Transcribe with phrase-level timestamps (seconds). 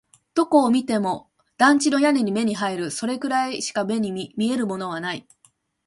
[0.33, 1.29] どこを見ても
[1.59, 2.89] 団地の屋根が目に入る。
[2.89, 5.27] それくらいしか見えるものはない。